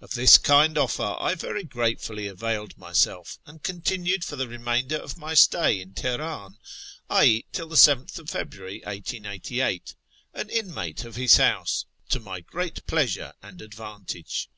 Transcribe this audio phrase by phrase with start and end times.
[0.00, 5.18] Of this kind offer I very gratefully availed myself, and continued for the remainder of
[5.18, 6.56] my stay in Teheran
[7.10, 7.46] {i.e.
[7.50, 9.96] till 7th February 1888)
[10.34, 14.48] an inmate of his house, to my great j)leasure and advantage.